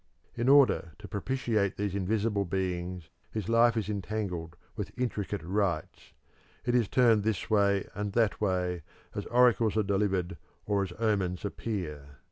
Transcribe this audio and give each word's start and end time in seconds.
In 0.33 0.49
order 0.49 0.93
to 0.97 1.07
propitiate 1.07 1.77
these 1.77 1.93
invisible 1.93 2.43
beings, 2.43 3.11
his 3.29 3.47
life 3.47 3.77
is 3.77 3.87
entangled 3.87 4.55
with 4.75 4.89
intricate 4.97 5.43
rites; 5.43 6.13
it 6.65 6.73
is 6.73 6.87
turned 6.87 7.21
this 7.23 7.51
way 7.51 7.87
and 7.93 8.13
that 8.13 8.41
way 8.41 8.81
as 9.13 9.27
oracles 9.27 9.77
are 9.77 9.83
delivered 9.83 10.37
or 10.65 10.81
as 10.81 10.91
omens 10.97 11.45
appear. 11.45 12.17